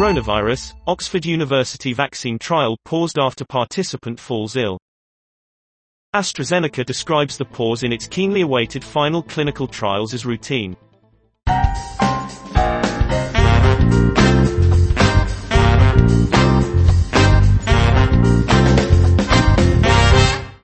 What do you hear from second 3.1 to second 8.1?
after participant falls ill. AstraZeneca describes the pause in its